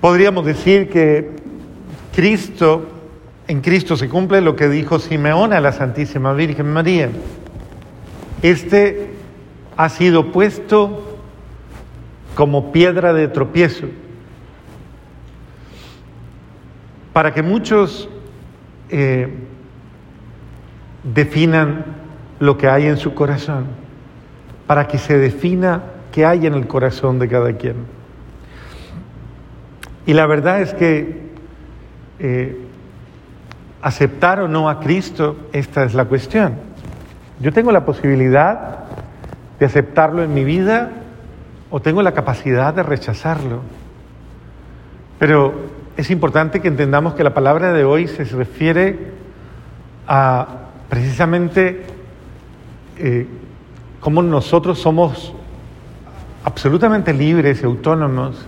Podríamos 0.00 0.44
decir 0.44 0.88
que 0.88 1.30
Cristo, 2.14 2.86
en 3.48 3.60
Cristo 3.60 3.96
se 3.96 4.08
cumple 4.08 4.40
lo 4.40 4.56
que 4.56 4.68
dijo 4.68 4.98
Simeón 4.98 5.52
a 5.52 5.60
la 5.60 5.72
Santísima 5.72 6.32
Virgen 6.32 6.72
María. 6.72 7.10
Este 8.42 9.10
ha 9.76 9.88
sido 9.88 10.32
puesto 10.32 11.18
como 12.34 12.72
piedra 12.72 13.12
de 13.12 13.28
tropiezo 13.28 13.86
para 17.16 17.32
que 17.32 17.42
muchos 17.42 18.10
eh, 18.90 19.32
definan 21.02 21.86
lo 22.38 22.58
que 22.58 22.68
hay 22.68 22.84
en 22.86 22.98
su 22.98 23.14
corazón, 23.14 23.68
para 24.66 24.86
que 24.86 24.98
se 24.98 25.16
defina 25.16 25.82
qué 26.12 26.26
hay 26.26 26.46
en 26.46 26.52
el 26.52 26.66
corazón 26.66 27.18
de 27.18 27.26
cada 27.26 27.54
quien. 27.54 27.95
Y 30.06 30.14
la 30.14 30.26
verdad 30.26 30.62
es 30.62 30.72
que 30.72 31.20
eh, 32.20 32.56
aceptar 33.82 34.40
o 34.40 34.48
no 34.48 34.70
a 34.70 34.78
Cristo, 34.80 35.36
esta 35.52 35.84
es 35.84 35.94
la 35.94 36.04
cuestión. 36.04 36.54
Yo 37.40 37.52
tengo 37.52 37.72
la 37.72 37.84
posibilidad 37.84 38.84
de 39.58 39.66
aceptarlo 39.66 40.22
en 40.22 40.32
mi 40.32 40.44
vida 40.44 40.90
o 41.70 41.80
tengo 41.80 42.02
la 42.02 42.12
capacidad 42.12 42.72
de 42.72 42.84
rechazarlo. 42.84 43.62
Pero 45.18 45.54
es 45.96 46.10
importante 46.10 46.60
que 46.60 46.68
entendamos 46.68 47.14
que 47.14 47.24
la 47.24 47.34
palabra 47.34 47.72
de 47.72 47.84
hoy 47.84 48.06
se 48.06 48.24
refiere 48.24 49.12
a 50.06 50.46
precisamente 50.88 51.82
eh, 52.98 53.26
cómo 53.98 54.22
nosotros 54.22 54.78
somos 54.78 55.34
absolutamente 56.44 57.12
libres 57.12 57.60
y 57.62 57.64
autónomos 57.64 58.46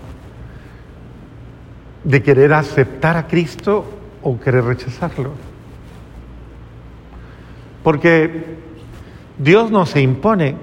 de 2.08 2.22
querer 2.22 2.54
aceptar 2.54 3.18
a 3.18 3.26
Cristo 3.26 3.84
o 4.22 4.40
querer 4.40 4.64
rechazarlo. 4.64 5.32
Porque 7.82 8.56
Dios 9.36 9.70
no 9.70 9.84
se 9.84 10.00
impone, 10.00 10.56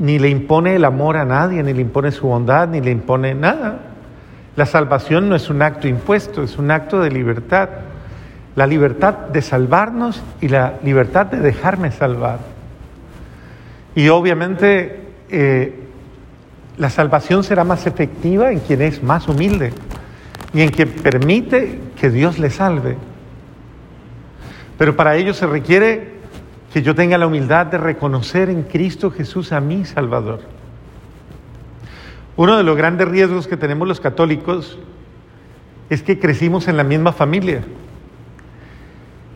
ni 0.00 0.18
le 0.18 0.28
impone 0.28 0.74
el 0.74 0.84
amor 0.84 1.16
a 1.16 1.24
nadie, 1.24 1.62
ni 1.62 1.72
le 1.72 1.82
impone 1.82 2.10
su 2.10 2.26
bondad, 2.26 2.66
ni 2.66 2.80
le 2.80 2.90
impone 2.90 3.36
nada. 3.36 3.78
La 4.56 4.66
salvación 4.66 5.28
no 5.28 5.36
es 5.36 5.48
un 5.48 5.62
acto 5.62 5.86
impuesto, 5.86 6.42
es 6.42 6.58
un 6.58 6.72
acto 6.72 7.00
de 7.00 7.10
libertad. 7.12 7.68
La 8.56 8.66
libertad 8.66 9.14
de 9.14 9.42
salvarnos 9.42 10.20
y 10.40 10.48
la 10.48 10.74
libertad 10.82 11.26
de 11.26 11.38
dejarme 11.38 11.92
salvar. 11.92 12.40
Y 13.94 14.08
obviamente 14.08 15.12
eh, 15.30 15.84
la 16.78 16.90
salvación 16.90 17.44
será 17.44 17.62
más 17.62 17.86
efectiva 17.86 18.50
en 18.50 18.58
quien 18.58 18.82
es 18.82 19.04
más 19.04 19.28
humilde 19.28 19.72
y 20.52 20.62
en 20.62 20.70
quien 20.70 20.88
permite 20.88 21.78
que 21.98 22.10
Dios 22.10 22.38
le 22.38 22.50
salve. 22.50 22.96
Pero 24.78 24.96
para 24.96 25.16
ello 25.16 25.34
se 25.34 25.46
requiere 25.46 26.20
que 26.72 26.82
yo 26.82 26.94
tenga 26.94 27.18
la 27.18 27.26
humildad 27.26 27.66
de 27.66 27.78
reconocer 27.78 28.48
en 28.48 28.62
Cristo 28.62 29.10
Jesús 29.10 29.52
a 29.52 29.60
mi 29.60 29.84
Salvador. 29.84 30.40
Uno 32.36 32.56
de 32.56 32.62
los 32.62 32.76
grandes 32.76 33.08
riesgos 33.08 33.46
que 33.46 33.56
tenemos 33.56 33.86
los 33.86 34.00
católicos 34.00 34.78
es 35.90 36.02
que 36.02 36.18
crecimos 36.18 36.68
en 36.68 36.76
la 36.76 36.84
misma 36.84 37.12
familia 37.12 37.62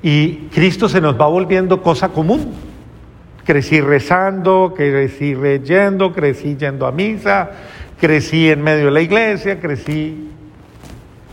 y 0.02 0.48
Cristo 0.52 0.88
se 0.88 1.00
nos 1.00 1.18
va 1.18 1.26
volviendo 1.26 1.80
cosa 1.80 2.10
común. 2.10 2.52
Crecí 3.44 3.80
rezando, 3.80 4.74
crecí 4.76 5.34
leyendo, 5.34 6.12
crecí 6.12 6.56
yendo 6.56 6.86
a 6.86 6.92
misa, 6.92 7.50
crecí 7.98 8.50
en 8.50 8.62
medio 8.62 8.86
de 8.86 8.90
la 8.90 9.00
iglesia, 9.00 9.60
crecí 9.60 10.30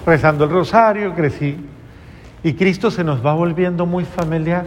rezando 0.06 0.46
el 0.46 0.50
rosario, 0.50 1.14
crecí. 1.14 1.58
Y 2.44 2.54
Cristo 2.54 2.90
se 2.90 3.04
nos 3.04 3.26
va 3.26 3.34
volviendo 3.34 3.86
muy 3.86 4.06
familiar. 4.06 4.66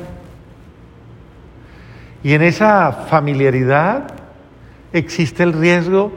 Y 2.23 2.33
en 2.33 2.43
esa 2.43 2.93
familiaridad 2.93 4.07
existe 4.93 5.43
el 5.43 5.53
riesgo 5.53 6.13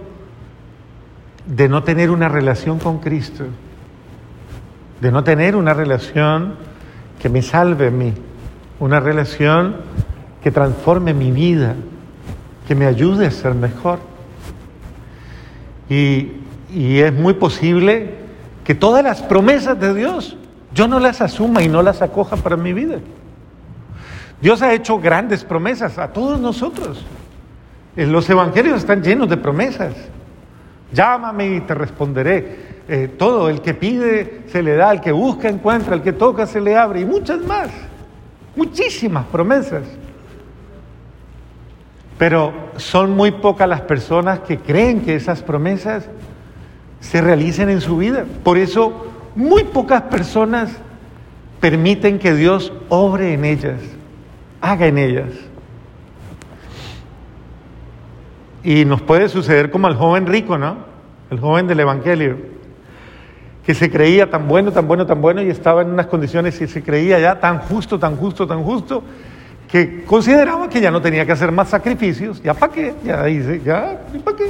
de 1.46 1.68
no 1.68 1.84
tener 1.84 2.12
una 2.12 2.30
relación 2.30 2.80
con 2.80 3.00
Cristo, 3.00 3.46
de 5.02 5.12
no 5.12 5.24
tener 5.24 5.56
una 5.56 5.74
relación 5.74 6.56
que 7.20 7.30
me 7.30 7.42
salve 7.42 7.88
a 7.88 7.92
mí, 7.92 8.14
una 8.80 9.00
relación 9.00 9.78
que 10.44 10.52
transforme 10.52 11.14
mi 11.14 11.32
vida, 11.32 11.76
que 12.68 12.76
me 12.76 12.86
ayude 12.86 13.26
a 13.28 13.32
ser 13.32 13.56
mejor. 13.56 14.00
Y, 15.90 16.34
y 16.72 17.00
es 17.00 17.14
muy 17.14 17.34
posible 17.34 18.27
que 18.68 18.76
todas 18.76 19.02
las 19.02 19.22
promesas 19.22 19.80
de 19.80 19.94
Dios 19.94 20.36
yo 20.74 20.90
no 20.90 21.00
las 21.00 21.22
asuma 21.22 21.64
y 21.64 21.70
no 21.70 21.82
las 21.82 22.02
acoja 22.02 22.36
para 22.36 22.58
mi 22.58 22.74
vida. 22.74 23.00
Dios 24.42 24.62
ha 24.62 24.74
hecho 24.74 25.00
grandes 25.00 25.46
promesas 25.46 25.98
a 25.98 26.12
todos 26.12 26.38
nosotros. 26.38 27.06
Los 27.96 28.30
evangelios 28.30 28.80
están 28.80 29.02
llenos 29.02 29.30
de 29.30 29.38
promesas. 29.38 29.94
Llámame 30.92 31.48
y 31.56 31.62
te 31.62 31.76
responderé. 31.76 32.82
Eh, 32.90 33.16
todo, 33.18 33.48
el 33.48 33.62
que 33.62 33.74
pide 33.74 34.44
se 34.48 34.62
le 34.62 34.76
da, 34.76 34.92
el 34.92 35.00
que 35.00 35.14
busca 35.14 35.48
encuentra, 35.48 35.96
el 35.96 36.02
que 36.02 36.12
toca 36.12 36.46
se 36.46 36.60
le 36.60 36.76
abre 36.76 37.00
y 37.00 37.06
muchas 37.06 37.40
más. 37.40 37.70
Muchísimas 38.54 39.26
promesas. 39.28 39.84
Pero 42.18 42.52
son 42.76 43.12
muy 43.12 43.32
pocas 43.32 43.70
las 43.70 43.82
personas 43.82 44.40
que 44.40 44.58
creen 44.58 45.00
que 45.00 45.16
esas 45.16 45.42
promesas 45.42 46.10
se 47.10 47.22
realicen 47.22 47.70
en 47.70 47.80
su 47.80 47.98
vida. 47.98 48.26
Por 48.44 48.58
eso 48.58 49.08
muy 49.36 49.64
pocas 49.64 50.04
personas 50.04 50.72
permiten 51.62 52.20
que 52.20 52.34
Dios 52.34 52.74
obre 52.90 53.34
en 53.34 53.46
ellas, 53.46 53.80
haga 54.62 54.88
en 54.88 54.98
ellas. 54.98 55.32
Y 58.64 58.84
nos 58.84 59.02
puede 59.02 59.30
suceder 59.30 59.72
como 59.72 59.88
al 59.88 59.96
joven 59.96 60.28
rico, 60.28 60.58
¿no? 60.58 60.78
El 61.30 61.40
joven 61.40 61.68
del 61.68 61.80
Evangelio, 61.80 62.38
que 63.66 63.74
se 63.74 63.90
creía 63.90 64.30
tan 64.30 64.48
bueno, 64.48 64.72
tan 64.72 64.88
bueno, 64.88 65.06
tan 65.06 65.22
bueno 65.22 65.42
y 65.42 65.50
estaba 65.50 65.84
en 65.84 65.92
unas 65.92 66.08
condiciones 66.08 66.60
y 66.60 66.68
se 66.68 66.84
creía 66.84 67.20
ya 67.20 67.40
tan 67.40 67.60
justo, 67.60 67.98
tan 67.98 68.18
justo, 68.18 68.46
tan 68.46 68.64
justo, 68.64 69.04
que 69.70 70.04
consideraba 70.04 70.70
que 70.70 70.82
ya 70.82 70.92
no 70.92 71.02
tenía 71.02 71.26
que 71.26 71.32
hacer 71.32 71.52
más 71.54 71.70
sacrificios, 71.70 72.42
ya 72.44 72.54
para 72.54 72.74
qué, 72.74 72.96
ya 73.06 73.24
dice, 73.24 73.62
ya, 73.64 74.02
para 74.24 74.38
qué? 74.38 74.48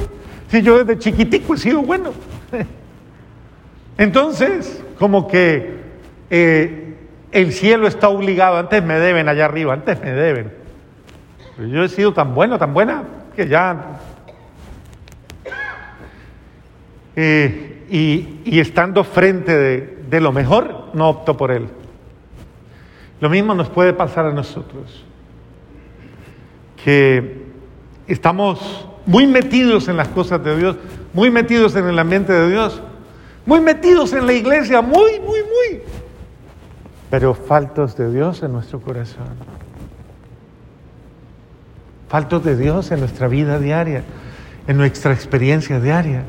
Si 0.50 0.62
yo 0.62 0.84
desde 0.84 0.98
chiquitico 0.98 1.54
he 1.54 1.58
sido 1.58 1.82
bueno. 1.82 2.12
Entonces, 3.98 4.84
como 5.00 5.28
que 5.28 5.82
eh, 6.30 6.96
el 7.32 7.52
cielo 7.54 7.88
está 7.88 8.10
obligado, 8.10 8.58
antes 8.58 8.84
me 8.84 9.00
deben 9.00 9.30
allá 9.30 9.46
arriba, 9.46 9.74
antes 9.74 10.00
me 10.02 10.12
deben. 10.12 10.54
Pero 11.56 11.68
yo 11.68 11.84
he 11.84 11.90
sido 11.90 12.14
tan 12.14 12.34
bueno, 12.34 12.58
tan 12.58 12.74
buena, 12.74 13.04
que 13.36 13.48
ya... 13.48 14.00
Eh, 17.16 17.86
y, 17.90 18.60
estando 18.60 19.04
frente 19.04 19.98
de 20.08 20.22
lo 20.22 20.32
mejor, 20.32 20.90
no 20.94 21.10
opto 21.10 21.36
por 21.36 21.52
él. 21.52 21.68
Lo 23.20 23.30
mismo 23.30 23.56
nos 23.56 23.70
puede 23.70 23.94
pasar 23.94 24.28
a 24.28 24.32
nosotros 24.32 25.04
que 26.84 27.44
estamos 28.08 28.88
muy 29.08 29.26
metidos 29.26 29.88
en 29.88 29.98
las 29.98 30.10
cosas 30.10 30.44
de 30.44 30.56
Dios, 30.56 30.76
muy 31.14 31.32
metidos 31.32 31.76
en 31.76 31.88
el 31.88 31.98
ambiente 31.98 32.34
de 32.34 32.50
Dios, 32.50 32.82
muy 33.46 33.62
metidos 33.62 34.14
en 34.14 34.28
la 34.28 34.34
iglesia, 34.34 34.82
muy, 34.82 35.20
muy, 35.20 35.40
muy, 35.40 35.82
pero 37.10 37.34
faltos 37.34 37.96
de 37.96 38.12
Dios 38.12 38.44
en 38.44 38.52
nuestro 38.52 38.82
corazón, 38.82 39.30
faltos 42.10 42.44
de 42.44 42.58
Dios 42.58 42.92
en 42.92 43.00
nuestra 43.00 43.30
vida 43.30 43.58
diaria, 43.58 44.04
en 44.68 44.78
nuestra 44.78 45.14
experiencia 45.14 45.80
diaria. 45.80 46.24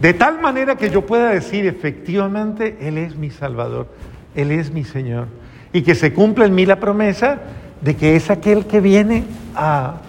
De 0.00 0.14
tal 0.14 0.40
manera 0.40 0.76
que 0.76 0.90
yo 0.90 1.04
pueda 1.04 1.30
decir 1.30 1.66
efectivamente, 1.66 2.76
Él 2.80 2.96
es 2.96 3.16
mi 3.16 3.30
Salvador, 3.30 3.88
Él 4.36 4.52
es 4.52 4.70
mi 4.70 4.84
Señor, 4.84 5.26
y 5.72 5.82
que 5.82 5.96
se 5.96 6.12
cumpla 6.12 6.46
en 6.46 6.54
mí 6.54 6.64
la 6.64 6.78
promesa 6.78 7.40
de 7.80 7.96
que 7.96 8.14
es 8.14 8.30
aquel 8.30 8.66
que 8.66 8.80
viene 8.80 9.24
a, 9.56 10.02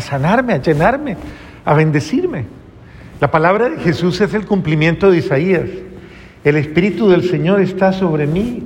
sanarme, 0.00 0.54
a 0.54 0.62
llenarme, 0.62 1.16
a 1.64 1.74
bendecirme. 1.74 2.44
La 3.20 3.30
palabra 3.30 3.68
de 3.70 3.78
Jesús 3.78 4.20
es 4.20 4.34
el 4.34 4.46
cumplimiento 4.46 5.10
de 5.10 5.18
Isaías. 5.18 5.68
El 6.44 6.56
Espíritu 6.56 7.08
del 7.08 7.28
Señor 7.28 7.60
está 7.60 7.92
sobre 7.92 8.26
mí, 8.26 8.62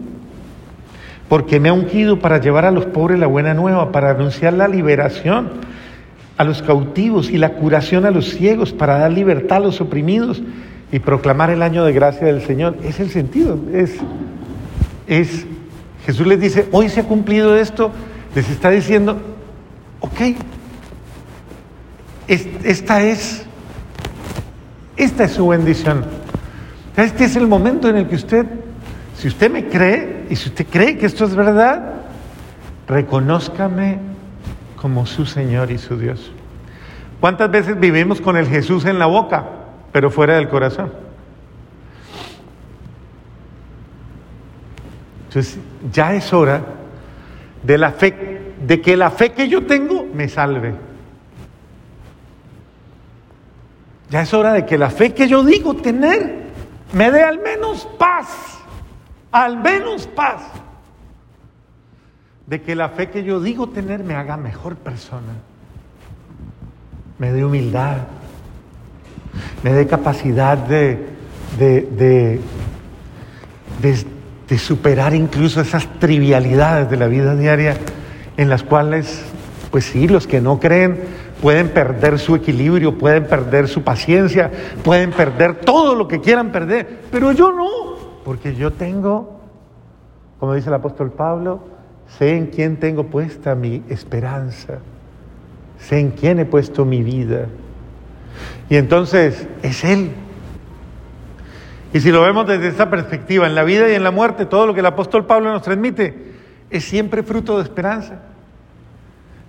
porque 1.29 1.61
me 1.61 1.69
ha 1.69 1.73
ungido 1.73 2.19
para 2.19 2.38
llevar 2.38 2.64
a 2.64 2.70
los 2.70 2.87
pobres 2.87 3.19
la 3.19 3.26
buena 3.26 3.55
nueva, 3.55 3.93
para 3.93 4.11
anunciar 4.11 4.52
la 4.52 4.69
liberación 4.69 5.50
a 6.37 6.44
los 6.44 6.62
cautivos 6.62 7.31
y 7.31 7.38
la 7.38 7.50
curación 7.50 8.06
a 8.06 8.11
los 8.11 8.31
ciegos, 8.31 8.73
para 8.73 8.99
dar 8.99 9.12
libertad 9.12 9.58
a 9.58 9.61
los 9.61 9.81
oprimidos 9.81 10.43
y 10.91 10.99
proclamar 10.99 11.50
el 11.50 11.62
año 11.62 11.85
de 11.85 11.93
gracia 11.93 12.26
del 12.26 12.43
Señor. 12.43 12.76
Es 12.82 12.99
el 12.99 13.11
sentido, 13.11 13.58
es, 13.73 13.97
es 15.06 15.47
Jesús 16.05 16.26
les 16.26 16.41
dice, 16.41 16.67
hoy 16.73 16.88
se 16.88 17.00
ha 17.00 17.05
cumplido 17.05 17.56
esto, 17.56 17.93
les 18.35 18.49
está 18.50 18.70
diciendo, 18.70 19.19
ok, 20.00 20.20
esta 22.31 23.03
es, 23.03 23.44
esta 24.97 25.25
es 25.25 25.32
su 25.32 25.49
bendición. 25.49 26.05
Este 26.97 27.25
es 27.25 27.35
el 27.35 27.49
momento 27.49 27.88
en 27.88 27.97
el 27.97 28.09
que 28.09 28.15
usted, 28.15 28.47
si 29.17 29.29
usted 29.29 29.50
me 29.50 29.67
cree 29.67 30.27
y 30.31 30.37
si 30.37 30.49
usted 30.49 30.67
cree 30.67 30.97
que 30.97 31.06
esto 31.06 31.25
es 31.25 31.35
verdad, 31.35 31.94
reconózcame 32.87 33.99
como 34.77 35.06
su 35.06 35.27
Señor 35.27 35.71
y 35.73 35.79
su 35.79 35.99
Dios. 35.99 36.32
¿Cuántas 37.21 37.50
veces 37.50 37.79
vivimos 37.79 38.21
con 38.21 38.37
el 38.37 38.47
Jesús 38.47 38.85
en 38.85 38.99
la 38.99 39.06
boca, 39.06 39.44
pero 39.93 40.11
fuera 40.11 40.37
del 40.37 40.49
corazón? 40.49 40.93
Entonces, 45.29 45.59
ya 45.93 46.15
es 46.15 46.33
hora 46.33 46.62
de 47.62 47.79
la 47.79 47.93
fe, 47.93 48.55
de 48.67 48.81
que 48.81 48.97
la 48.97 49.11
fe 49.11 49.33
que 49.33 49.49
yo 49.49 49.67
tengo 49.67 50.06
me 50.12 50.29
salve. 50.29 50.90
Ya 54.11 54.23
es 54.23 54.35
hora 54.35 54.53
de 54.53 54.67
que 54.67 54.77
la 54.77 54.91
fe 54.91 55.15
que 55.15 55.29
yo 55.29 55.45
digo 55.45 55.75
tener 55.75 56.41
me 56.93 57.11
dé 57.12 57.23
al 57.23 57.39
menos 57.39 57.89
paz, 57.97 58.59
al 59.31 59.57
menos 59.59 60.09
paz. 60.09 60.43
De 62.47 62.61
que 62.61 62.75
la 62.75 62.89
fe 62.89 63.11
que 63.11 63.23
yo 63.23 63.41
digo 63.41 63.69
tener 63.69 64.03
me 64.03 64.17
haga 64.17 64.37
mejor 64.37 64.75
persona, 64.75 65.35
me 67.19 67.33
dé 67.33 67.45
humildad, 67.45 67.99
me 69.62 69.73
dé 69.73 69.87
capacidad 69.87 70.59
de, 70.59 71.07
de, 71.57 71.83
de, 71.83 72.41
de 74.49 74.59
superar 74.59 75.15
incluso 75.15 75.61
esas 75.61 75.87
trivialidades 76.01 76.91
de 76.91 76.97
la 76.97 77.07
vida 77.07 77.37
diaria 77.37 77.77
en 78.37 78.49
las 78.49 78.65
cuales, 78.65 79.23
pues 79.71 79.85
sí, 79.85 80.09
los 80.09 80.27
que 80.27 80.41
no 80.41 80.59
creen 80.59 80.99
pueden 81.41 81.69
perder 81.71 82.19
su 82.19 82.35
equilibrio, 82.35 82.99
pueden 82.99 83.27
perder 83.27 83.69
su 83.69 83.83
paciencia, 83.83 84.51
pueden 84.83 85.11
perder 85.11 85.57
todo 85.57 85.95
lo 85.95 86.07
que 86.07 86.21
quieran 86.21 86.53
perder, 86.53 87.01
pero 87.11 87.33
yo 87.33 87.53
no, 87.53 88.21
porque 88.25 88.55
yo 88.55 88.73
tengo, 88.73 89.41
como 90.39 90.55
dice 90.55 90.69
el 90.69 90.75
apóstol 90.75 91.13
Pablo, 91.13 91.61
sé 92.19 92.37
en 92.37 92.47
quién 92.47 92.79
tengo 92.79 93.07
puesta 93.07 93.55
mi 93.55 93.83
esperanza, 93.89 94.79
sé 95.79 95.99
en 95.99 96.11
quién 96.11 96.39
he 96.39 96.45
puesto 96.45 96.85
mi 96.85 97.03
vida. 97.03 97.47
Y 98.69 98.77
entonces 98.77 99.49
es 99.63 99.85
Él. 99.85 100.13
Y 101.93 102.01
si 102.01 102.13
lo 102.13 102.23
vemos 102.23 102.47
desde 102.47 102.69
esa 102.69 102.89
perspectiva, 102.89 103.47
en 103.47 103.55
la 103.55 103.65
vida 103.65 103.89
y 103.89 103.95
en 103.95 104.05
la 104.05 104.13
muerte, 104.13 104.47
todo 104.47 104.67
lo 104.67 104.75
que 104.75 104.81
el 104.81 104.87
apóstol 104.87 105.27
Pablo 105.27 105.51
nos 105.51 105.63
transmite 105.63 106.31
es 106.71 106.85
siempre 106.85 107.25
fruto 107.25 107.57
de 107.57 107.65
esperanza. 107.65 108.21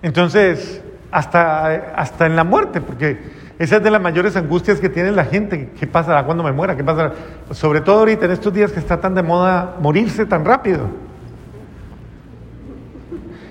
Entonces, 0.02 0.82
hasta, 1.12 1.92
hasta 1.94 2.26
en 2.26 2.34
la 2.34 2.42
muerte, 2.42 2.80
porque 2.80 3.18
esa 3.58 3.76
es 3.76 3.82
de 3.84 3.90
las 3.90 4.00
mayores 4.00 4.34
angustias 4.34 4.80
que 4.80 4.88
tiene 4.88 5.12
la 5.12 5.24
gente. 5.24 5.70
¿Qué 5.78 5.86
pasará 5.86 6.24
cuando 6.24 6.42
me 6.42 6.50
muera? 6.50 6.74
¿Qué 6.74 6.82
pasará? 6.82 7.12
Sobre 7.52 7.82
todo 7.82 8.00
ahorita, 8.00 8.24
en 8.24 8.32
estos 8.32 8.52
días 8.52 8.72
que 8.72 8.80
está 8.80 8.98
tan 9.00 9.14
de 9.14 9.22
moda 9.22 9.76
morirse 9.78 10.26
tan 10.26 10.44
rápido 10.44 10.88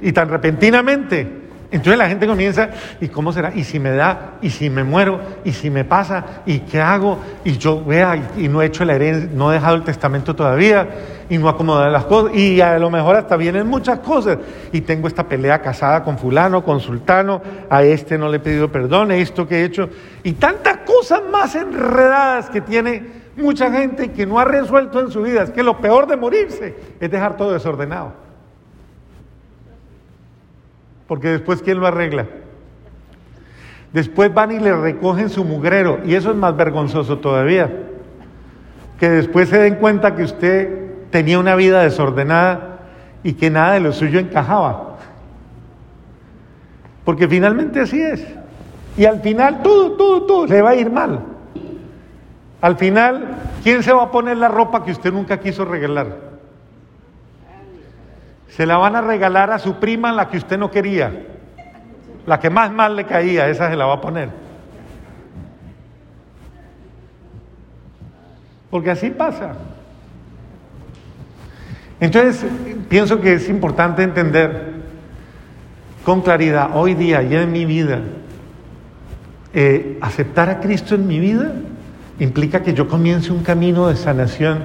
y 0.02 0.12
tan 0.12 0.28
repentinamente. 0.28 1.41
Entonces 1.72 1.98
la 1.98 2.10
gente 2.10 2.28
comienza, 2.28 2.70
¿y 3.00 3.08
cómo 3.08 3.32
será? 3.32 3.54
¿Y 3.56 3.64
si 3.64 3.80
me 3.80 3.92
da? 3.92 4.34
¿Y 4.42 4.50
si 4.50 4.70
me 4.70 4.84
muero? 4.84 5.22
¿Y 5.46 5.54
si 5.54 5.70
me 5.70 5.86
pasa? 5.86 6.42
¿Y 6.46 6.60
qué 6.60 6.82
hago? 6.82 7.18
Y 7.46 7.58
yo, 7.58 7.84
vea, 7.84 8.32
y, 8.38 8.50
no 8.50 8.62
he 8.62 8.66
hecho 8.66 8.84
la 8.84 8.96
herencia, 8.96 9.30
no 9.34 9.52
he 9.52 9.56
dejado 9.56 9.78
el 9.78 9.84
testamento 9.84 10.36
todavía, 10.36 10.90
y 11.30 11.38
no 11.38 11.48
acomodado 11.48 11.90
las 11.90 12.04
cosas, 12.06 12.36
y 12.36 12.60
a 12.60 12.78
lo 12.78 12.90
mejor 12.90 13.16
hasta 13.16 13.38
vienen 13.38 13.68
muchas 13.68 14.00
cosas, 14.00 14.38
y 14.74 14.82
tengo 14.82 15.08
esta 15.08 15.30
pelea 15.30 15.62
casada 15.62 16.04
con 16.04 16.18
fulano, 16.18 16.62
con 16.62 16.82
sultano, 16.82 17.42
a 17.70 17.84
este 17.84 18.18
no 18.18 18.28
le 18.28 18.38
he 18.38 18.40
pedido 18.42 18.70
perdón, 18.70 19.12
esto 19.12 19.48
que 19.48 19.62
he 19.62 19.64
hecho, 19.64 19.90
y 20.24 20.34
tantas 20.34 20.80
cosas 20.80 21.22
más 21.32 21.56
enredadas 21.56 22.50
que 22.50 22.60
tiene 22.60 23.22
mucha 23.38 23.72
gente 23.72 24.12
que 24.12 24.26
no 24.26 24.40
ha 24.40 24.46
resuelto 24.46 25.00
en 25.00 25.10
su 25.10 25.22
vida. 25.22 25.44
Es 25.44 25.52
que 25.52 25.64
lo 25.64 25.80
peor 25.80 26.08
de 26.08 26.18
morirse 26.18 26.76
es 27.00 27.12
dejar 27.12 27.38
todo 27.38 27.54
desordenado. 27.54 28.14
Porque 31.12 31.28
después, 31.28 31.62
¿quién 31.62 31.78
lo 31.78 31.88
arregla? 31.88 32.26
Después 33.92 34.34
van 34.34 34.54
y 34.54 34.60
le 34.60 34.74
recogen 34.74 35.30
su 35.30 35.44
mugrero. 35.44 36.00
Y 36.06 36.16
eso 36.16 36.32
es 36.32 36.38
más 36.38 36.56
vergonzoso 36.56 37.18
todavía. 37.18 37.70
Que 38.98 39.10
después 39.10 39.50
se 39.50 39.58
den 39.58 39.76
cuenta 39.76 40.16
que 40.16 40.24
usted 40.24 41.10
tenía 41.10 41.38
una 41.38 41.56
vida 41.56 41.84
desordenada 41.84 42.80
y 43.24 43.34
que 43.34 43.50
nada 43.50 43.74
de 43.74 43.82
lo 43.82 43.92
suyo 43.92 44.22
encajaba. 44.22 45.00
Porque 47.04 47.28
finalmente 47.28 47.82
así 47.82 48.02
es. 48.02 48.26
Y 48.96 49.04
al 49.04 49.20
final 49.20 49.64
todo, 49.64 49.92
todo, 49.98 50.24
todo 50.24 50.48
le 50.48 50.62
va 50.62 50.70
a 50.70 50.76
ir 50.76 50.90
mal. 50.90 51.20
Al 52.62 52.78
final, 52.78 53.36
¿quién 53.64 53.84
se 53.84 53.92
va 53.92 54.04
a 54.04 54.12
poner 54.12 54.38
la 54.38 54.48
ropa 54.48 54.86
que 54.86 54.94
usted 54.94 55.12
nunca 55.12 55.42
quiso 55.42 55.66
regalar? 55.66 56.31
Se 58.56 58.66
la 58.66 58.78
van 58.78 58.96
a 58.96 59.02
regalar 59.02 59.52
a 59.52 59.60
su 59.60 59.76
prima, 59.76 60.12
la 60.12 60.30
que 60.30 60.38
usted 60.38 60.58
no 60.58 60.70
quería. 60.70 61.12
La 62.26 62.40
que 62.40 62.50
más 62.50 62.72
mal 62.72 62.96
le 62.96 63.06
caía, 63.06 63.48
esa 63.48 63.70
se 63.70 63.76
la 63.76 63.86
va 63.86 63.96
a 63.96 64.02
poner. 64.02 64.30
Porque 68.70 68.92
así 68.92 69.10
pasa. 69.10 69.54
Entonces, 72.00 72.46
pienso 72.90 73.22
que 73.22 73.34
es 73.34 73.48
importante 73.48 74.04
entender 74.04 74.72
con 76.04 76.22
claridad, 76.22 76.72
hoy 76.74 76.94
día, 76.94 77.22
ya 77.22 77.44
en 77.44 77.52
mi 77.52 77.64
vida, 77.64 78.00
eh, 79.54 79.98
aceptar 80.02 80.50
a 80.50 80.60
Cristo 80.60 80.96
en 80.96 81.08
mi 81.08 81.20
vida 81.20 81.54
implica 82.20 82.64
que 82.64 82.74
yo 82.74 82.88
comience 82.88 83.32
un 83.32 83.44
camino 83.44 83.88
de 83.88 83.96
sanación, 83.96 84.64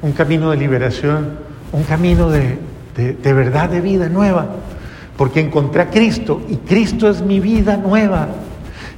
un 0.00 0.12
camino 0.12 0.50
de 0.50 0.56
liberación, 0.56 1.38
un 1.72 1.82
camino 1.84 2.30
de, 2.30 2.58
de, 2.96 3.32
verdad 3.32 3.68
de 3.68 3.80
vida 3.80 4.08
nueva, 4.08 4.46
porque 5.16 5.40
encontré 5.40 5.82
a 5.82 5.90
Cristo 5.90 6.40
y 6.48 6.56
Cristo 6.56 7.08
es 7.08 7.20
mi 7.20 7.40
vida 7.40 7.76
nueva 7.76 8.28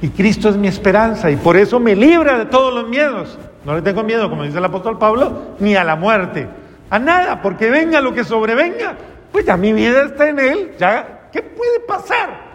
y 0.01 0.09
Cristo 0.09 0.49
es 0.49 0.55
mi 0.55 0.67
esperanza 0.67 1.29
y 1.29 1.35
por 1.35 1.57
eso 1.57 1.79
me 1.79 1.95
libra 1.95 2.37
de 2.37 2.45
todos 2.45 2.73
los 2.73 2.89
miedos. 2.89 3.37
No 3.65 3.75
le 3.75 3.81
tengo 3.81 4.03
miedo, 4.03 4.29
como 4.29 4.43
dice 4.43 4.57
el 4.57 4.65
apóstol 4.65 4.97
Pablo, 4.97 5.55
ni 5.59 5.75
a 5.75 5.83
la 5.83 5.97
muerte, 5.97 6.47
a 6.89 6.97
nada, 6.97 7.41
porque 7.41 7.69
venga 7.69 7.99
lo 7.99 8.13
que 8.13 8.23
sobrevenga, 8.23 8.95
pues 9.31 9.45
ya 9.45 9.57
mi 9.57 9.73
vida 9.73 10.03
está 10.03 10.29
en 10.29 10.39
Él, 10.39 10.71
ya, 10.79 11.29
¿qué 11.31 11.41
puede 11.41 11.81
pasar? 11.81 12.49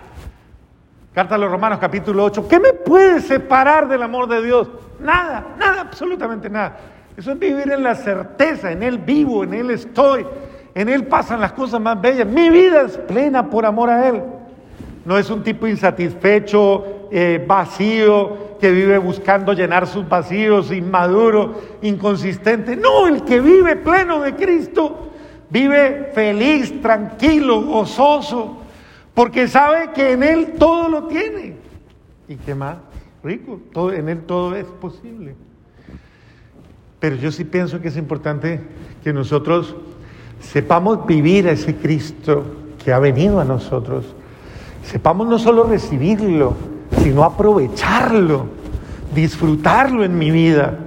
Carta 1.13 1.35
a 1.35 1.39
los 1.39 1.51
Romanos 1.51 1.79
capítulo 1.79 2.25
8, 2.25 2.49
¿qué 2.49 2.59
me 2.59 2.73
puede 2.73 3.21
separar 3.21 3.87
del 3.87 4.03
amor 4.03 4.29
de 4.29 4.43
Dios? 4.43 4.69
Nada, 4.99 5.47
nada, 5.59 5.83
absolutamente 5.83 6.49
nada. 6.49 6.77
Eso 7.17 7.33
es 7.33 7.39
vivir 7.39 7.71
en 7.71 7.83
la 7.83 7.95
certeza, 7.95 8.73
en 8.73 8.83
Él 8.83 8.99
vivo, 8.99 9.45
en 9.45 9.55
Él 9.55 9.71
estoy, 9.71 10.27
en 10.75 10.89
Él 10.89 11.07
pasan 11.07 11.41
las 11.41 11.53
cosas 11.53 11.81
más 11.81 12.01
bellas. 12.01 12.27
Mi 12.27 12.51
vida 12.51 12.83
es 12.83 12.99
plena 12.99 13.49
por 13.49 13.65
amor 13.65 13.91
a 13.91 14.09
Él. 14.09 14.23
No 15.05 15.19
es 15.19 15.31
un 15.31 15.43
tipo 15.43 15.67
insatisfecho, 15.67 17.09
eh, 17.11 17.45
vacío, 17.47 18.57
que 18.59 18.71
vive 18.71 18.99
buscando 18.99 19.53
llenar 19.53 19.87
sus 19.87 20.09
vacíos, 20.09 20.73
inmaduro, 20.73 21.61
inconsistente. 21.83 22.77
No, 22.77 23.07
el 23.07 23.23
que 23.23 23.41
vive 23.41 23.77
pleno 23.77 24.21
de 24.21 24.35
Cristo 24.35 25.11
vive 25.51 26.11
feliz, 26.15 26.81
tranquilo, 26.81 27.63
gozoso, 27.63 28.59
porque 29.13 29.47
sabe 29.47 29.93
que 29.93 30.13
en 30.13 30.23
Él 30.23 30.55
todo 30.59 30.89
lo 30.89 31.05
tiene. 31.05 31.57
¿Y 32.27 32.37
qué 32.37 32.55
más? 32.55 32.79
Rico, 33.23 33.61
todo, 33.73 33.93
en 33.93 34.09
Él 34.09 34.23
todo 34.23 34.57
es 34.57 34.65
posible. 34.65 35.37
Pero 36.99 37.17
yo 37.17 37.31
sí 37.31 37.45
pienso 37.45 37.81
que 37.81 37.89
es 37.89 37.97
importante 37.97 38.61
que 39.03 39.13
nosotros 39.13 39.77
sepamos 40.51 41.07
vivir 41.07 41.49
a 41.49 41.53
ese 41.53 41.75
Cristo 41.77 42.45
que 42.83 42.93
ha 42.93 42.99
venido 42.99 43.41
a 43.41 43.45
nosotros. 43.45 44.05
Sepamos 44.85 45.27
no 45.27 45.39
solo 45.39 45.65
recibirlo, 45.65 46.55
sino 47.03 47.25
aprovecharlo, 47.25 48.47
disfrutarlo 49.15 50.05
en 50.05 50.19
mi 50.19 50.31
vida. 50.31 50.79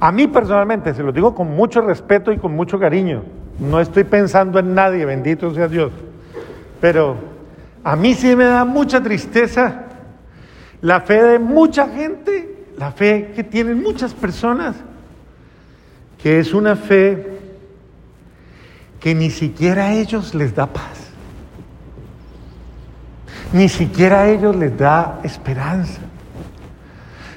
A 0.00 0.10
mí 0.10 0.26
personalmente, 0.26 0.94
se 0.94 1.02
lo 1.02 1.12
digo 1.12 1.34
con 1.34 1.54
mucho 1.54 1.80
respeto 1.82 2.32
y 2.32 2.38
con 2.38 2.56
mucho 2.56 2.78
cariño, 2.78 3.22
no 3.58 3.80
estoy 3.80 4.04
pensando 4.04 4.58
en 4.58 4.74
nadie, 4.74 5.04
bendito 5.04 5.54
sea 5.54 5.68
Dios, 5.68 5.92
pero 6.80 7.16
a 7.84 7.94
mí 7.94 8.14
sí 8.14 8.34
me 8.34 8.44
da 8.44 8.64
mucha 8.64 9.02
tristeza 9.02 9.84
la 10.80 11.00
fe 11.00 11.22
de 11.22 11.38
mucha 11.38 11.86
gente, 11.88 12.66
la 12.78 12.90
fe 12.90 13.32
que 13.36 13.44
tienen 13.44 13.82
muchas 13.82 14.14
personas, 14.14 14.74
que 16.20 16.40
es 16.40 16.54
una 16.54 16.74
fe 16.74 17.41
que 19.02 19.14
ni 19.14 19.30
siquiera 19.30 19.86
a 19.86 19.94
ellos 19.94 20.32
les 20.34 20.54
da 20.54 20.66
paz. 20.66 21.10
Ni 23.52 23.68
siquiera 23.68 24.20
a 24.22 24.28
ellos 24.28 24.54
les 24.54 24.76
da 24.78 25.18
esperanza, 25.24 26.00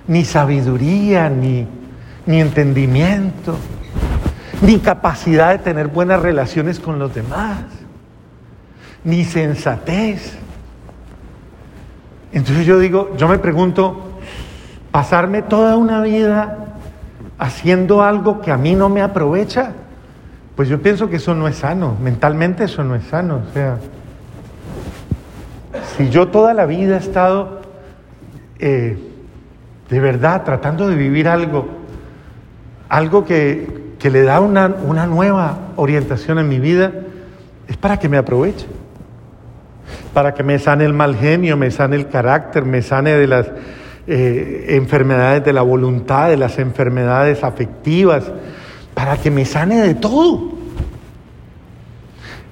ni 0.08 0.24
sabiduría, 0.24 1.30
ni, 1.30 1.68
ni 2.26 2.40
entendimiento, 2.40 3.58
ni 4.62 4.80
capacidad 4.80 5.52
de 5.52 5.58
tener 5.58 5.88
buenas 5.88 6.22
relaciones 6.22 6.80
con 6.80 7.00
los 7.00 7.14
demás, 7.14 7.58
ni 9.04 9.26
sensatez. 9.26 10.38
Entonces 12.32 12.66
yo 12.66 12.80
digo, 12.80 13.16
yo 13.18 13.28
me 13.28 13.40
pregunto, 13.40 14.20
pasarme 14.92 15.42
toda 15.42 15.78
una 15.78 16.02
vida 16.02 16.60
haciendo 17.40 18.04
algo 18.04 18.40
que 18.40 18.52
a 18.52 18.58
mí 18.58 18.76
no 18.76 18.88
me 18.88 19.02
aprovecha, 19.02 19.74
pues 20.56 20.70
yo 20.70 20.82
pienso 20.82 21.10
que 21.10 21.18
eso 21.18 21.36
no 21.36 21.48
es 21.48 21.58
sano, 21.58 21.98
mentalmente 22.02 22.64
eso 22.64 22.84
no 22.84 22.96
es 22.96 23.04
sano. 23.06 23.42
O 23.50 23.54
sea, 23.54 23.78
si 25.98 26.10
yo 26.10 26.30
toda 26.30 26.54
la 26.54 26.66
vida 26.66 26.96
he 26.96 27.00
estado 27.00 27.62
eh, 28.60 28.98
de 29.90 30.00
verdad 30.00 30.44
tratando 30.44 30.88
de 30.88 30.96
vivir 30.96 31.28
algo, 31.28 31.68
algo 32.90 33.26
que, 33.26 33.96
que 34.00 34.10
le 34.10 34.24
da 34.24 34.40
una, 34.40 34.68
una 34.68 35.06
nueva 35.08 35.58
orientación 35.76 36.40
en 36.40 36.48
mi 36.48 36.60
vida, 36.60 36.92
es 37.68 37.78
para 37.78 37.98
que 37.98 38.08
me 38.08 38.18
aproveche, 38.18 38.68
para 40.14 40.34
que 40.34 40.44
me 40.44 40.60
sane 40.60 40.86
el 40.86 40.94
mal 40.94 41.16
genio, 41.16 41.58
me 41.58 41.72
sane 41.72 41.96
el 41.96 42.08
carácter, 42.08 42.64
me 42.64 42.82
sane 42.82 43.12
de 43.12 43.28
las 43.28 43.48
eh, 44.08 44.66
enfermedades 44.70 45.44
de 45.44 45.54
la 45.54 45.62
voluntad, 45.62 46.30
de 46.30 46.38
las 46.38 46.60
enfermedades 46.60 47.44
afectivas, 47.44 48.32
para 48.96 49.18
que 49.18 49.30
me 49.30 49.46
sane 49.46 49.82
de 49.82 49.94
todo. 49.94 50.56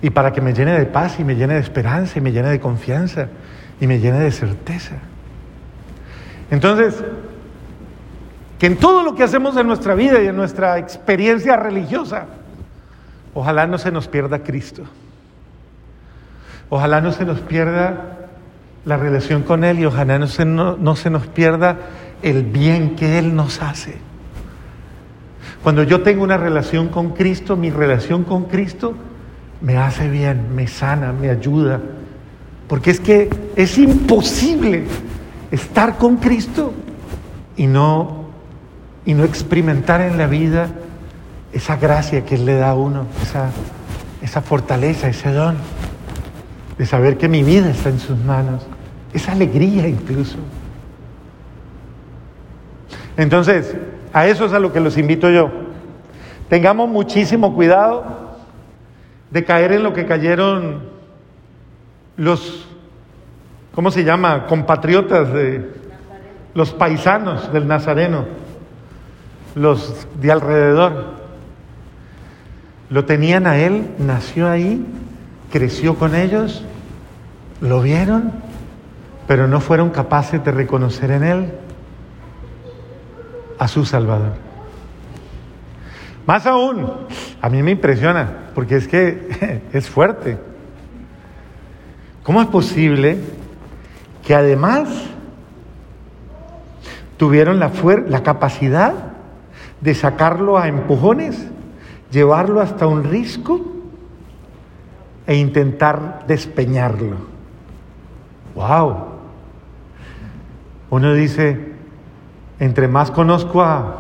Y 0.03 0.11
para 0.11 0.31
que 0.31 0.41
me 0.41 0.53
llene 0.53 0.77
de 0.77 0.85
paz 0.85 1.19
y 1.19 1.23
me 1.23 1.35
llene 1.35 1.55
de 1.55 1.61
esperanza 1.61 2.19
y 2.19 2.21
me 2.21 2.31
llene 2.31 2.49
de 2.49 2.59
confianza 2.59 3.29
y 3.79 3.87
me 3.87 3.99
llene 3.99 4.19
de 4.19 4.31
certeza. 4.31 4.97
Entonces, 6.51 7.03
que 8.59 8.67
en 8.67 8.77
todo 8.77 9.01
lo 9.01 9.15
que 9.15 9.23
hacemos 9.23 9.57
en 9.57 9.65
nuestra 9.65 9.95
vida 9.95 10.21
y 10.21 10.27
en 10.27 10.35
nuestra 10.35 10.77
experiencia 10.77 11.55
religiosa, 11.55 12.25
ojalá 13.33 13.65
no 13.65 13.77
se 13.77 13.91
nos 13.91 14.07
pierda 14.07 14.39
Cristo. 14.39 14.83
Ojalá 16.69 17.01
no 17.01 17.11
se 17.11 17.25
nos 17.25 17.39
pierda 17.39 18.29
la 18.85 18.97
relación 18.97 19.43
con 19.43 19.63
Él 19.63 19.79
y 19.79 19.85
ojalá 19.85 20.19
no 20.19 20.27
se, 20.27 20.45
no, 20.45 20.95
se 20.95 21.09
nos 21.09 21.27
pierda 21.27 21.77
el 22.21 22.43
bien 22.43 22.95
que 22.95 23.19
Él 23.19 23.35
nos 23.35 23.61
hace. 23.61 23.97
Cuando 25.63 25.83
yo 25.83 26.01
tengo 26.01 26.23
una 26.23 26.37
relación 26.37 26.89
con 26.89 27.11
Cristo, 27.11 27.55
mi 27.55 27.69
relación 27.69 28.23
con 28.23 28.45
Cristo 28.45 28.93
me 29.61 29.77
hace 29.77 30.09
bien, 30.09 30.53
me 30.53 30.67
sana, 30.67 31.13
me 31.13 31.29
ayuda. 31.29 31.79
Porque 32.67 32.91
es 32.91 32.99
que 32.99 33.29
es 33.55 33.77
imposible 33.77 34.83
estar 35.51 35.97
con 35.97 36.17
Cristo 36.17 36.73
y 37.55 37.67
no, 37.67 38.25
y 39.05 39.13
no 39.13 39.23
experimentar 39.23 40.01
en 40.01 40.17
la 40.17 40.27
vida 40.27 40.69
esa 41.53 41.77
gracia 41.77 42.25
que 42.25 42.35
Él 42.35 42.45
le 42.45 42.55
da 42.55 42.71
a 42.71 42.75
uno, 42.75 43.05
esa, 43.21 43.49
esa 44.21 44.41
fortaleza, 44.41 45.07
ese 45.07 45.31
don 45.31 45.55
de 46.77 46.85
saber 46.85 47.17
que 47.17 47.29
mi 47.29 47.43
vida 47.43 47.69
está 47.69 47.89
en 47.89 47.99
sus 47.99 48.17
manos 48.17 48.63
esa 49.13 49.31
alegría 49.31 49.87
incluso. 49.87 50.37
Entonces, 53.15 53.75
a 54.13 54.27
eso 54.27 54.45
es 54.45 54.53
a 54.53 54.59
lo 54.59 54.71
que 54.71 54.79
los 54.79 54.97
invito 54.97 55.29
yo. 55.29 55.49
Tengamos 56.47 56.87
muchísimo 56.87 57.53
cuidado 57.53 58.03
de 59.31 59.43
caer 59.43 59.73
en 59.73 59.83
lo 59.83 59.93
que 59.93 60.05
cayeron 60.05 60.83
los, 62.15 62.67
¿cómo 63.73 63.89
se 63.91 64.03
llama? 64.03 64.45
Compatriotas 64.45 65.33
de 65.33 65.69
los 66.53 66.71
paisanos 66.71 67.51
del 67.51 67.67
Nazareno, 67.67 68.25
los 69.55 70.07
de 70.21 70.31
alrededor. 70.31 71.23
Lo 72.89 73.05
tenían 73.05 73.47
a 73.47 73.57
él, 73.57 73.87
nació 73.97 74.47
ahí, 74.47 74.85
creció 75.51 75.95
con 75.95 76.13
ellos, 76.13 76.63
lo 77.59 77.81
vieron 77.81 78.31
pero 79.27 79.47
no 79.47 79.59
fueron 79.59 79.89
capaces 79.89 80.43
de 80.43 80.51
reconocer 80.51 81.11
en 81.11 81.23
Él 81.23 81.51
a 83.57 83.67
su 83.67 83.85
Salvador. 83.85 84.33
Más 86.25 86.45
aún, 86.45 86.89
a 87.41 87.49
mí 87.49 87.61
me 87.61 87.71
impresiona, 87.71 88.49
porque 88.55 88.77
es 88.77 88.87
que 88.87 89.61
es 89.73 89.89
fuerte. 89.89 90.37
¿Cómo 92.23 92.41
es 92.41 92.47
posible 92.47 93.17
que 94.25 94.33
además 94.33 94.87
tuvieron 97.17 97.59
la, 97.59 97.71
la 98.07 98.23
capacidad 98.23 98.93
de 99.81 99.93
sacarlo 99.93 100.57
a 100.57 100.69
empujones, 100.69 101.49
llevarlo 102.11 102.61
hasta 102.61 102.87
un 102.87 103.03
risco 103.03 103.59
e 105.27 105.35
intentar 105.35 106.23
despeñarlo? 106.25 107.17
¡Wow! 108.55 109.13
Uno 110.89 111.13
dice, 111.13 111.72
entre 112.63 112.87
más 112.87 113.11
conozco 113.11 113.61
a... 113.61 113.99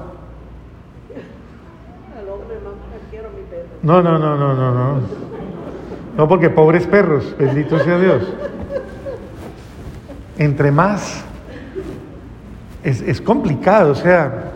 No, 3.81 4.01
no, 4.01 4.17
no, 4.17 4.37
no, 4.37 4.53
no, 4.53 4.71
no. 4.71 5.01
No, 6.17 6.27
porque 6.29 6.49
pobres 6.49 6.87
perros, 6.87 7.35
bendito 7.37 7.77
sea 7.79 7.99
Dios. 7.99 8.23
Entre 10.37 10.71
más 10.71 11.25
es, 12.83 13.01
es 13.01 13.19
complicado, 13.19 13.91
o 13.91 13.95
sea, 13.95 14.51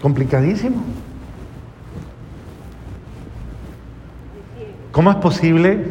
complicadísimo. 0.00 0.82
¿Cómo 4.92 5.10
es 5.10 5.16
posible 5.16 5.84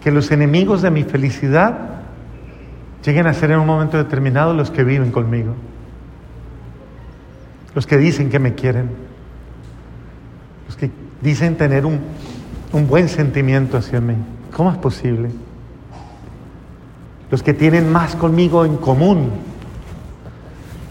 que 0.00 0.12
los 0.12 0.30
enemigos 0.30 0.80
de 0.80 0.92
mi 0.92 1.02
felicidad 1.02 1.76
lleguen 3.04 3.26
a 3.26 3.34
ser 3.34 3.50
en 3.50 3.58
un 3.58 3.66
momento 3.66 3.96
determinado 3.96 4.54
los 4.54 4.70
que 4.70 4.84
viven 4.84 5.10
conmigo, 5.10 5.54
los 7.74 7.86
que 7.86 7.96
dicen 7.98 8.30
que 8.30 8.38
me 8.38 8.54
quieren, 8.54 8.90
los 10.66 10.76
que 10.76 10.90
dicen 11.20 11.56
tener 11.56 11.86
un, 11.86 12.00
un 12.72 12.86
buen 12.88 13.08
sentimiento 13.08 13.76
hacia 13.76 14.00
mí. 14.00 14.14
¿Cómo 14.54 14.70
es 14.70 14.78
posible? 14.78 15.30
Los 17.30 17.42
que 17.42 17.54
tienen 17.54 17.90
más 17.90 18.16
conmigo 18.16 18.64
en 18.64 18.76
común. 18.76 19.30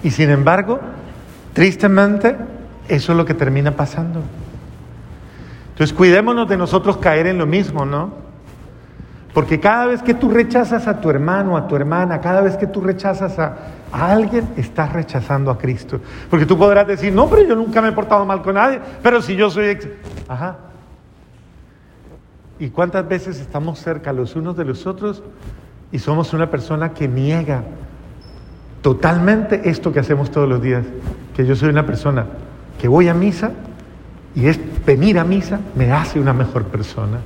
Y 0.04 0.12
sin 0.12 0.30
embargo, 0.30 0.80
tristemente, 1.54 2.36
eso 2.88 3.12
es 3.12 3.18
lo 3.18 3.26
que 3.26 3.34
termina 3.34 3.72
pasando. 3.72 4.22
Entonces 5.72 5.96
cuidémonos 5.96 6.48
de 6.50 6.58
nosotros 6.58 6.98
caer 6.98 7.28
en 7.28 7.38
lo 7.38 7.46
mismo, 7.46 7.86
¿no? 7.86 8.12
Porque 9.34 9.60
cada 9.60 9.86
vez 9.86 10.02
que 10.02 10.14
tú 10.14 10.30
rechazas 10.30 10.88
a 10.88 11.00
tu 11.00 11.10
hermano, 11.10 11.56
a 11.56 11.68
tu 11.68 11.76
hermana, 11.76 12.20
cada 12.20 12.42
vez 12.42 12.58
que 12.58 12.68
tú 12.68 12.82
rechazas 12.82 13.38
a, 13.40 13.58
alguien, 13.92 14.50
estás 14.58 14.94
rechazando 14.94 15.52
a 15.52 15.58
Cristo. 15.58 16.00
Porque 16.30 16.46
tú 16.46 16.58
podrás 16.58 16.88
decir, 16.88 17.14
no, 17.14 17.30
pero 17.30 17.44
yo 17.44 17.56
nunca 17.56 17.82
me 17.82 17.90
he 17.90 17.92
portado 17.92 18.26
mal 18.26 18.42
con 18.42 18.56
nadie, 18.56 18.80
pero 19.02 19.22
si 19.22 19.36
yo 19.36 19.50
soy... 19.50 19.66
Ex... 19.66 19.88
Ajá. 20.28 20.58
¿Y 22.60 22.70
cuántas 22.70 23.08
veces 23.08 23.40
estamos 23.40 23.80
cerca 23.80 24.12
los 24.12 24.36
unos 24.36 24.58
de 24.58 24.66
los 24.66 24.86
otros 24.86 25.24
y 25.92 26.00
somos 26.00 26.34
una 26.34 26.52
persona 26.52 26.94
que 26.94 27.08
niega 27.08 27.64
totalmente 28.82 29.70
esto 29.70 29.94
que 29.94 30.02
hacemos 30.02 30.30
todos 30.30 30.50
los 30.50 30.62
días? 30.62 30.86
Que 31.36 31.46
yo 31.46 31.56
soy 31.56 31.70
una 31.70 31.86
persona 31.86 32.26
que 32.80 32.90
voy 32.90 33.08
a 33.08 33.14
misa 33.14 33.52
y 34.36 34.48
es 34.48 34.60
venir 34.86 35.18
a 35.20 35.24
misa 35.24 35.60
me 35.76 35.92
hace 35.92 36.20
una 36.20 36.34
mejor 36.34 36.66
persona. 36.66 37.20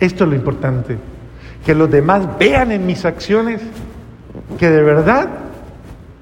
Esto 0.00 0.24
es 0.24 0.30
lo 0.30 0.36
importante, 0.36 0.98
que 1.64 1.74
los 1.74 1.90
demás 1.90 2.38
vean 2.38 2.72
en 2.72 2.84
mis 2.84 3.04
acciones 3.04 3.60
que 4.56 4.70
de 4.70 4.82
verdad 4.82 5.28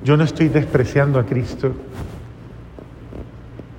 yo 0.03 0.17
no 0.17 0.25
estoy 0.25 0.49
despreciando 0.49 1.19
a 1.19 1.25
Cristo, 1.25 1.73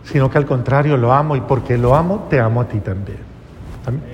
sino 0.05 0.29
que 0.29 0.37
al 0.37 0.45
contrario 0.45 0.97
lo 0.97 1.13
amo 1.13 1.35
y 1.35 1.41
porque 1.41 1.77
lo 1.77 1.95
amo 1.95 2.27
te 2.29 2.39
amo 2.39 2.61
a 2.61 2.67
ti 2.67 2.79
también. 2.79 3.19
Amén. 3.85 4.12